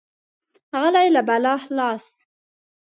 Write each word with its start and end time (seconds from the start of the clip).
غلی، 0.79 1.07
له 1.15 1.21
بلا 1.27 1.55
خلاص. 1.63 2.05